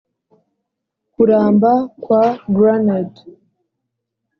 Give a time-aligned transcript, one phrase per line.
[1.13, 1.71] kuramba
[2.03, 2.23] kwa
[2.55, 3.21] granite;